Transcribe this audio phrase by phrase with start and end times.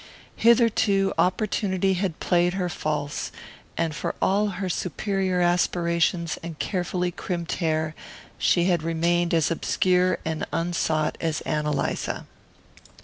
[0.35, 3.31] Hitherto opportunity had played her false;
[3.77, 7.93] and for all her superior aspirations and carefully crimped hair
[8.39, 12.25] she had remained as obscure and unsought as Ann Eliza.